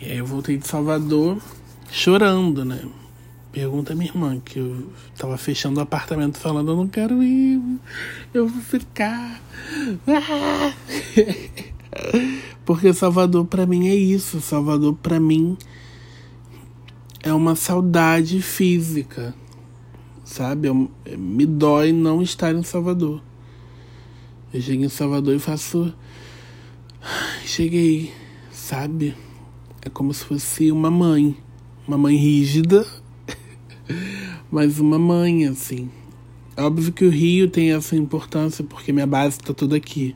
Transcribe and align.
E 0.00 0.12
aí 0.12 0.18
eu 0.18 0.26
voltei 0.26 0.56
de 0.56 0.66
Salvador 0.66 1.38
chorando, 1.90 2.64
né? 2.64 2.80
Pergunta 3.50 3.92
a 3.92 3.96
minha 3.96 4.10
irmã, 4.10 4.38
que 4.38 4.58
eu 4.58 4.92
tava 5.16 5.36
fechando 5.36 5.80
o 5.80 5.82
apartamento 5.82 6.38
falando, 6.38 6.70
eu 6.70 6.76
não 6.76 6.86
quero 6.86 7.22
ir, 7.22 7.60
eu 8.32 8.46
vou 8.46 8.62
ficar. 8.62 9.40
Ah! 10.06 10.72
Porque 12.64 12.92
Salvador 12.92 13.46
para 13.46 13.66
mim 13.66 13.88
é 13.88 13.94
isso, 13.94 14.40
Salvador 14.40 14.94
para 14.94 15.18
mim 15.18 15.56
é 17.22 17.32
uma 17.32 17.56
saudade 17.56 18.40
física, 18.40 19.34
sabe? 20.24 20.68
Eu, 20.68 20.90
me 21.16 21.46
dói 21.46 21.92
não 21.92 22.22
estar 22.22 22.54
em 22.54 22.62
Salvador. 22.62 23.22
Eu 24.52 24.60
chego 24.60 24.84
em 24.84 24.88
Salvador 24.88 25.34
e 25.34 25.38
faço. 25.38 25.92
Cheguei, 27.44 28.12
sabe? 28.52 29.14
É 29.88 29.90
como 29.90 30.12
se 30.12 30.22
fosse 30.22 30.70
uma 30.70 30.90
mãe. 30.90 31.34
Uma 31.86 31.96
mãe 31.96 32.14
rígida, 32.14 32.86
mas 34.52 34.78
uma 34.78 34.98
mãe, 34.98 35.46
assim. 35.46 35.88
Óbvio 36.58 36.92
que 36.92 37.06
o 37.06 37.08
Rio 37.08 37.48
tem 37.48 37.72
essa 37.72 37.96
importância 37.96 38.62
porque 38.62 38.92
minha 38.92 39.06
base 39.06 39.38
está 39.40 39.54
toda 39.54 39.74
aqui. 39.74 40.14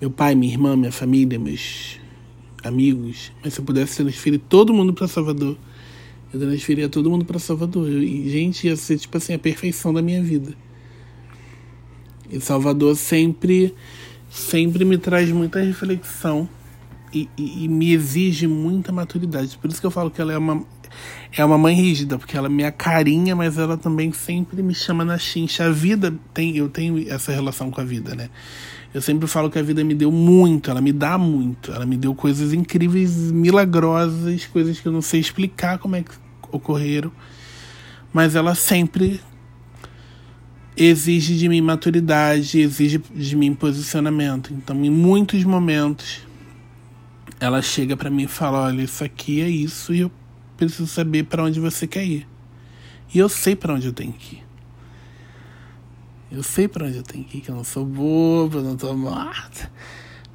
Meu 0.00 0.10
pai, 0.10 0.34
minha 0.34 0.52
irmã, 0.52 0.74
minha 0.74 0.90
família, 0.90 1.38
meus 1.38 2.00
amigos. 2.64 3.30
Mas 3.44 3.54
se 3.54 3.60
eu 3.60 3.64
pudesse 3.64 4.02
transferir 4.02 4.40
todo 4.48 4.74
mundo 4.74 4.92
para 4.92 5.06
Salvador, 5.06 5.56
eu 6.34 6.40
transferia 6.40 6.88
todo 6.88 7.08
mundo 7.08 7.24
para 7.24 7.38
Salvador. 7.38 7.88
E, 7.88 8.28
gente, 8.28 8.66
ia 8.66 8.74
ser 8.74 8.98
tipo 8.98 9.16
assim 9.16 9.34
a 9.34 9.38
perfeição 9.38 9.94
da 9.94 10.02
minha 10.02 10.20
vida. 10.20 10.52
E 12.28 12.40
Salvador 12.40 12.96
sempre, 12.96 13.72
sempre 14.28 14.84
me 14.84 14.98
traz 14.98 15.30
muita 15.30 15.60
reflexão 15.60 16.48
e, 17.12 17.28
e, 17.36 17.68
me 17.68 17.92
exige 17.92 18.46
muita 18.46 18.92
maturidade. 18.92 19.56
Por 19.58 19.70
isso 19.70 19.80
que 19.80 19.86
eu 19.86 19.90
falo 19.90 20.10
que 20.10 20.20
ela 20.20 20.32
é 20.32 20.38
uma, 20.38 20.62
é 21.36 21.44
uma 21.44 21.58
mãe 21.58 21.74
rígida, 21.74 22.18
porque 22.18 22.36
ela 22.36 22.48
me 22.48 22.64
acarinha, 22.64 23.34
mas 23.34 23.58
ela 23.58 23.76
também 23.76 24.12
sempre 24.12 24.62
me 24.62 24.74
chama 24.74 25.04
na 25.04 25.18
chincha. 25.18 25.66
A 25.66 25.70
vida 25.70 26.14
tem, 26.34 26.56
eu 26.56 26.68
tenho 26.68 27.08
essa 27.08 27.32
relação 27.32 27.70
com 27.70 27.80
a 27.80 27.84
vida, 27.84 28.14
né? 28.14 28.30
Eu 28.94 29.02
sempre 29.02 29.26
falo 29.26 29.50
que 29.50 29.58
a 29.58 29.62
vida 29.62 29.84
me 29.84 29.94
deu 29.94 30.10
muito, 30.10 30.70
ela 30.70 30.80
me 30.80 30.92
dá 30.92 31.18
muito. 31.18 31.72
Ela 31.72 31.84
me 31.84 31.96
deu 31.96 32.14
coisas 32.14 32.52
incríveis, 32.52 33.30
milagrosas, 33.30 34.46
coisas 34.46 34.80
que 34.80 34.88
eu 34.88 34.92
não 34.92 35.02
sei 35.02 35.20
explicar 35.20 35.78
como 35.78 35.96
é 35.96 36.02
que 36.02 36.12
ocorreram. 36.50 37.12
Mas 38.12 38.34
ela 38.34 38.54
sempre 38.54 39.20
exige 40.76 41.36
de 41.36 41.48
mim 41.48 41.60
maturidade, 41.60 42.60
exige 42.60 42.98
de 43.14 43.36
mim 43.36 43.54
posicionamento. 43.54 44.52
Então, 44.52 44.84
em 44.84 44.90
muitos 44.90 45.42
momentos, 45.44 46.20
ela 47.38 47.60
chega 47.62 47.96
para 47.96 48.10
mim 48.10 48.24
e 48.24 48.28
fala: 48.28 48.64
Olha, 48.64 48.82
isso 48.82 49.04
aqui 49.04 49.40
é 49.40 49.48
isso 49.48 49.92
e 49.94 50.00
eu 50.00 50.10
preciso 50.56 50.86
saber 50.86 51.24
para 51.24 51.42
onde 51.42 51.60
você 51.60 51.86
quer 51.86 52.04
ir. 52.04 52.26
E 53.12 53.18
eu 53.18 53.28
sei 53.28 53.54
para 53.54 53.74
onde 53.74 53.86
eu 53.86 53.92
tenho 53.92 54.12
que 54.12 54.36
ir. 54.36 54.46
Eu 56.30 56.42
sei 56.42 56.66
para 56.66 56.86
onde 56.86 56.96
eu 56.96 57.02
tenho 57.02 57.24
que 57.24 57.38
ir, 57.38 57.40
que 57.40 57.50
eu 57.50 57.54
não 57.54 57.64
sou 57.64 57.84
bobo, 57.84 58.58
eu 58.58 58.62
não 58.62 58.76
tô 58.76 58.92
morta. 58.94 59.70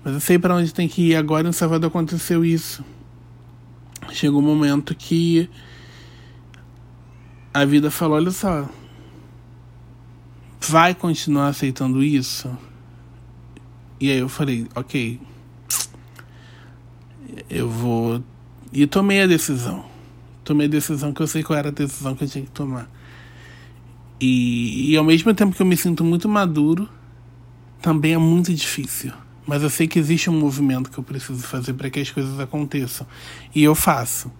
Mas 0.03 0.13
eu 0.13 0.19
sei 0.19 0.39
para 0.39 0.55
onde 0.55 0.73
tenho 0.73 0.89
que 0.89 1.09
ir. 1.09 1.15
Agora 1.15 1.47
em 1.47 1.51
Salvador 1.51 1.89
aconteceu 1.89 2.45
isso. 2.45 2.83
Chegou 4.11 4.39
um 4.39 4.45
momento 4.45 4.95
que 4.95 5.49
a 7.53 7.65
vida 7.65 7.91
falou: 7.91 8.17
olha 8.17 8.31
só, 8.31 8.69
vai 10.59 10.95
continuar 10.95 11.47
aceitando 11.47 12.01
isso? 12.01 12.49
E 13.99 14.09
aí 14.09 14.17
eu 14.17 14.29
falei: 14.29 14.67
ok, 14.75 15.19
eu 17.49 17.69
vou. 17.69 18.23
E 18.71 18.87
tomei 18.87 19.21
a 19.21 19.27
decisão. 19.27 19.85
Tomei 20.43 20.67
a 20.67 20.69
decisão 20.69 21.13
que 21.13 21.21
eu 21.21 21.27
sei 21.27 21.43
qual 21.43 21.57
era 21.57 21.69
a 21.69 21.71
decisão 21.71 22.15
que 22.15 22.23
eu 22.23 22.27
tinha 22.27 22.43
que 22.43 22.51
tomar. 22.51 22.89
E, 24.19 24.91
e 24.91 24.97
ao 24.97 25.03
mesmo 25.03 25.33
tempo 25.33 25.55
que 25.55 25.61
eu 25.61 25.65
me 25.65 25.75
sinto 25.75 26.03
muito 26.03 26.29
maduro, 26.29 26.87
também 27.81 28.13
é 28.13 28.17
muito 28.17 28.53
difícil. 28.53 29.11
Mas 29.45 29.63
eu 29.63 29.69
sei 29.69 29.87
que 29.87 29.97
existe 29.97 30.29
um 30.29 30.39
movimento 30.39 30.91
que 30.91 30.97
eu 30.97 31.03
preciso 31.03 31.41
fazer 31.41 31.73
para 31.73 31.89
que 31.89 31.99
as 31.99 32.11
coisas 32.11 32.39
aconteçam. 32.39 33.05
E 33.53 33.63
eu 33.63 33.73
faço. 33.73 34.31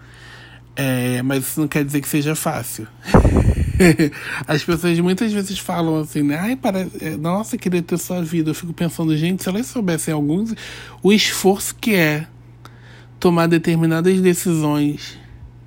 É, 0.75 1.21
mas 1.21 1.47
isso 1.47 1.59
não 1.59 1.67
quer 1.67 1.83
dizer 1.83 2.01
que 2.01 2.07
seja 2.07 2.35
fácil. 2.35 2.87
As 4.47 4.63
pessoas 4.63 4.99
muitas 4.99 5.33
vezes 5.33 5.57
falam 5.57 5.99
assim, 5.99 6.21
né? 6.21 6.37
Ai, 6.37 6.55
para... 6.55 6.87
É, 6.99 7.17
nossa, 7.17 7.57
queria 7.57 7.81
ter 7.81 7.97
sua 7.97 8.23
vida. 8.23 8.51
Eu 8.51 8.55
fico 8.55 8.71
pensando, 8.71 9.15
gente, 9.17 9.43
se 9.43 9.49
elas 9.49 9.65
soubessem 9.65 10.13
alguns, 10.13 10.53
o 11.01 11.11
esforço 11.11 11.75
que 11.75 11.95
é 11.95 12.27
tomar 13.21 13.47
determinadas 13.47 14.19
decisões 14.19 15.17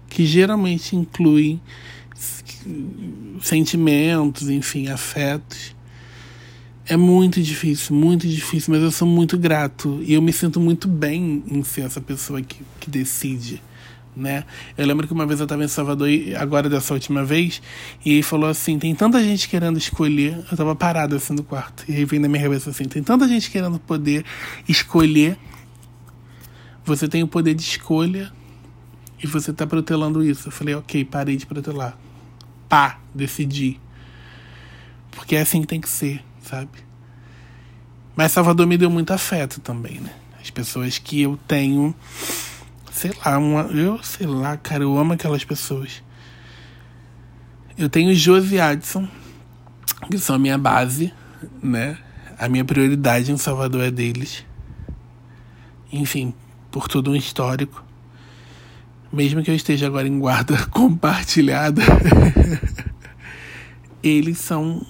que 0.09 0.27
geralmente 0.27 0.95
incluem 0.95 1.63
sentimentos, 3.41 4.51
enfim, 4.51 4.89
afetos. 4.89 5.75
É 6.87 6.97
muito 6.97 7.41
difícil, 7.41 7.97
muito 7.97 8.29
difícil, 8.29 8.75
mas 8.75 8.83
eu 8.83 8.91
sou 8.91 9.09
muito 9.09 9.39
grato 9.39 10.03
e 10.03 10.13
eu 10.13 10.21
me 10.21 10.33
sinto 10.33 10.61
muito 10.61 10.87
bem 10.87 11.43
em 11.47 11.63
ser 11.63 11.83
essa 11.83 12.01
pessoa 12.01 12.43
que, 12.43 12.61
que 12.79 12.91
decide 12.91 13.63
né? 14.17 14.45
Eu 14.79 14.87
lembro 14.87 15.07
que 15.07 15.13
uma 15.13 15.27
vez 15.27 15.41
eu 15.41 15.45
estava 15.45 15.65
em 15.65 15.69
Salvador, 15.69 16.09
agora 16.39 16.69
dessa 16.69 16.95
última 16.95 17.25
vez, 17.25 17.61
e 18.05 18.13
ele 18.13 18.23
falou 18.23 18.49
assim: 18.49 18.79
tem 18.79 18.95
tanta 18.95 19.23
gente 19.23 19.49
querendo 19.49 19.77
escolher. 19.77 20.35
Eu 20.35 20.53
estava 20.53 20.75
parado 20.77 21.17
assim 21.17 21.35
no 21.35 21.43
quarto, 21.43 21.85
e 21.89 21.97
aí 21.97 22.05
vem 22.05 22.21
na 22.21 22.29
minha 22.29 22.43
cabeça 22.43 22.71
assim: 22.71 22.85
tem 22.85 23.03
tanta 23.03 23.27
gente 23.27 23.51
querendo 23.51 23.79
poder 23.79 24.25
escolher. 24.69 25.37
Você 26.85 27.09
tem 27.09 27.23
o 27.23 27.29
poder 27.29 27.55
de 27.55 27.63
escolha 27.63 28.33
e 29.23 29.27
você 29.27 29.51
está 29.51 29.67
protelando 29.67 30.23
isso. 30.23 30.49
Eu 30.49 30.53
falei: 30.53 30.75
ok, 30.75 31.05
parei 31.05 31.37
de 31.37 31.47
protelar. 31.47 31.97
Pá, 32.69 32.99
decidi. 33.15 33.81
Porque 35.13 35.37
é 35.37 35.41
assim 35.41 35.61
que 35.61 35.67
tem 35.67 35.81
que 35.81 35.89
ser, 35.89 36.23
sabe? 36.43 36.71
Mas 38.17 38.33
Salvador 38.33 38.67
me 38.67 38.77
deu 38.77 38.91
muito 38.91 39.13
afeto 39.13 39.61
também, 39.61 40.01
né? 40.01 40.13
As 40.41 40.51
pessoas 40.51 40.99
que 40.99 41.23
eu 41.23 41.39
tenho 41.49 41.95
sei 42.95 43.11
lá, 43.25 43.39
uma, 43.39 43.63
eu 43.63 44.01
sei 44.03 44.27
lá, 44.27 44.57
cara, 44.57 44.85
eu 44.85 44.97
amo 44.97 45.13
aquelas 45.13 45.45
pessoas. 45.45 46.03
Eu 47.77 47.91
tenho 47.91 48.15
Josi 48.15 48.61
Adson, 48.61 49.09
que 50.09 50.17
são 50.17 50.37
a 50.37 50.39
minha 50.39 50.57
base, 50.57 51.13
né? 51.61 51.99
A 52.39 52.49
minha 52.49 52.65
prioridade 52.65 53.33
em 53.33 53.37
Salvador 53.37 53.83
é 53.83 53.91
deles. 53.91 54.45
Enfim, 55.93 56.33
por 56.75 56.89
todo 56.89 57.13
um 57.13 57.15
histórico. 57.15 57.85
Mesmo 59.13 59.45
que 59.45 59.51
eu 59.51 59.55
esteja 59.55 59.87
agora 59.87 60.09
em 60.09 60.19
guarda 60.19 60.59
compartilhada, 60.73 61.81
eles 64.03 64.39
são 64.39 64.85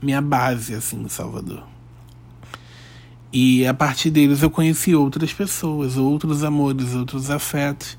minha 0.00 0.22
base, 0.22 0.76
assim, 0.76 1.02
em 1.02 1.08
Salvador. 1.08 1.64
E 3.32 3.66
a 3.66 3.74
partir 3.74 4.10
deles 4.10 4.42
eu 4.42 4.50
conheci 4.50 4.94
outras 4.94 5.32
pessoas, 5.32 5.96
outros 5.96 6.44
amores, 6.44 6.94
outros 6.94 7.28
afetos. 7.28 7.98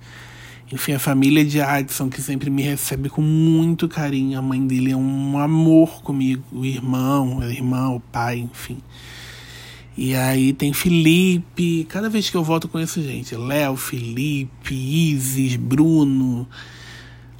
Enfim, 0.71 0.93
a 0.93 0.99
família 0.99 1.43
de 1.43 1.59
Adson, 1.59 2.09
que 2.09 2.21
sempre 2.21 2.49
me 2.49 2.61
recebe 2.61 3.09
com 3.09 3.21
muito 3.21 3.89
carinho. 3.89 4.39
A 4.39 4.41
mãe 4.41 4.65
dele 4.65 4.91
é 4.91 4.95
um 4.95 5.37
amor 5.37 6.01
comigo, 6.01 6.41
o 6.53 6.63
irmão, 6.63 7.41
a 7.41 7.47
irmã, 7.47 7.89
o 7.89 7.99
pai, 7.99 8.37
enfim. 8.39 8.77
E 9.97 10.15
aí 10.15 10.53
tem 10.53 10.73
Felipe. 10.73 11.85
Cada 11.85 12.09
vez 12.09 12.29
que 12.29 12.37
eu 12.37 12.43
volto 12.43 12.65
eu 12.65 12.69
conheço 12.69 13.01
gente. 13.01 13.35
Léo, 13.35 13.75
Felipe, 13.75 14.73
Isis, 14.73 15.55
Bruno. 15.55 16.47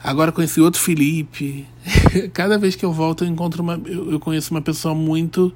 Agora 0.04 0.32
conheci 0.32 0.62
outro 0.62 0.80
Felipe. 0.80 1.66
Cada 2.34 2.58
vez 2.58 2.76
que 2.76 2.86
eu 2.86 2.94
volto 2.94 3.24
eu 3.24 3.28
encontro 3.28 3.64
uma. 3.64 3.82
Eu 3.86 4.20
conheço 4.20 4.54
uma 4.54 4.62
pessoa 4.62 4.94
muito, 4.94 5.54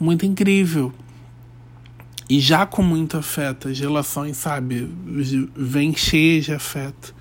muito 0.00 0.26
incrível 0.26 0.92
e 2.28 2.40
já 2.40 2.64
com 2.64 2.82
muito 2.82 3.16
afeto, 3.16 3.68
as 3.68 3.78
relações, 3.78 4.36
sabe, 4.36 4.88
vêm 5.54 5.94
cheias 5.94 6.46
de 6.46 6.54
afeto. 6.54 7.14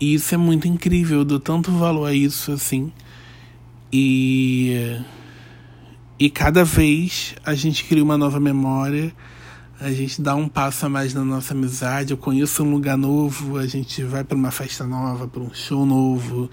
E 0.00 0.14
isso 0.14 0.34
é 0.34 0.38
muito 0.38 0.66
incrível, 0.66 1.18
eu 1.18 1.24
dou 1.24 1.38
tanto 1.38 1.70
valor 1.70 2.06
a 2.06 2.14
isso, 2.14 2.52
assim. 2.52 2.92
E. 3.92 4.98
E 6.20 6.28
cada 6.28 6.62
vez 6.66 7.34
a 7.46 7.54
gente 7.54 7.82
cria 7.86 8.04
uma 8.04 8.18
nova 8.18 8.38
memória, 8.38 9.10
a 9.80 9.90
gente 9.90 10.20
dá 10.20 10.34
um 10.34 10.46
passo 10.46 10.84
a 10.84 10.88
mais 10.90 11.14
na 11.14 11.24
nossa 11.24 11.54
amizade. 11.54 12.10
Eu 12.10 12.18
conheço 12.18 12.62
um 12.62 12.70
lugar 12.70 12.98
novo, 12.98 13.56
a 13.56 13.66
gente 13.66 14.04
vai 14.04 14.22
para 14.22 14.36
uma 14.36 14.50
festa 14.50 14.86
nova, 14.86 15.26
para 15.26 15.40
um 15.40 15.54
show 15.54 15.86
novo, 15.86 16.50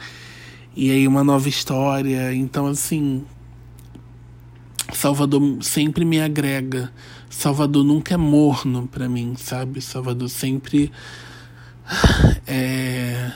e 0.74 0.90
aí 0.90 1.06
uma 1.06 1.22
nova 1.22 1.50
história. 1.50 2.34
Então, 2.34 2.66
assim, 2.68 3.26
Salvador 4.94 5.62
sempre 5.62 6.06
me 6.06 6.22
agrega. 6.22 6.90
Salvador 7.30 7.84
nunca 7.84 8.14
é 8.14 8.18
morno 8.18 8.88
para 8.88 9.10
mim, 9.10 9.36
sabe? 9.36 9.82
Salvador 9.82 10.30
sempre 10.30 10.94
é, 12.48 13.34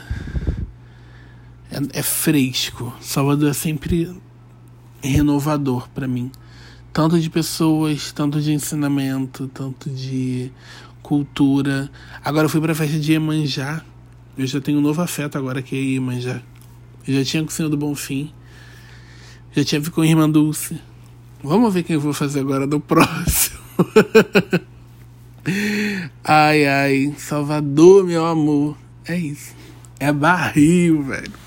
é, 1.70 1.78
é 1.92 2.02
fresco. 2.02 2.90
Salvador 3.02 3.50
é 3.50 3.52
sempre 3.52 4.10
renovador 5.02 5.88
para 5.90 6.06
mim. 6.06 6.30
Tanto 6.92 7.18
de 7.18 7.28
pessoas, 7.30 8.12
tanto 8.12 8.40
de 8.40 8.52
ensinamento, 8.52 9.48
tanto 9.48 9.88
de 9.90 10.50
cultura. 11.02 11.90
Agora 12.24 12.44
eu 12.44 12.48
fui 12.48 12.60
pra 12.60 12.74
festa 12.74 12.98
de 12.98 13.12
Iemanjá. 13.12 13.82
Eu 14.36 14.46
já 14.46 14.60
tenho 14.60 14.78
um 14.78 14.82
novo 14.82 15.00
afeto 15.02 15.36
agora 15.36 15.62
que 15.62 15.74
é 15.74 15.78
Iemanjá. 15.78 16.40
Eu 17.06 17.14
já 17.14 17.24
tinha 17.24 17.42
com 17.42 17.48
o 17.48 17.52
Senhor 17.52 17.68
do 17.68 17.76
Bonfim. 17.76 18.32
Já 19.54 19.64
tinha 19.64 19.80
com 19.90 20.04
Irmã 20.04 20.28
Dulce. 20.28 20.78
Vamos 21.42 21.74
ver 21.74 21.82
quem 21.82 21.94
eu 21.94 22.00
vou 22.00 22.12
fazer 22.12 22.40
agora 22.40 22.66
do 22.66 22.78
próximo. 22.80 23.58
ai, 26.24 26.66
ai. 26.66 27.14
Salvador, 27.18 28.04
meu 28.04 28.24
amor. 28.24 28.76
É 29.06 29.16
isso. 29.16 29.54
É 29.98 30.12
barril, 30.12 31.02
velho. 31.02 31.42